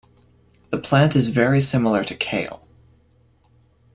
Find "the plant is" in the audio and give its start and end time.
0.69-1.27